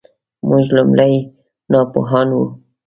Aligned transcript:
موږ 0.47 0.65
لومړی 0.75 1.13
ناپوهان 1.71 2.27
وو. 2.35 2.45